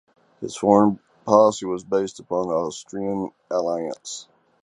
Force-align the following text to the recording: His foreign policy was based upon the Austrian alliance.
His 0.39 0.57
foreign 0.57 0.97
policy 1.25 1.67
was 1.67 1.83
based 1.83 2.19
upon 2.19 2.47
the 2.47 2.55
Austrian 2.55 3.29
alliance. 3.51 4.27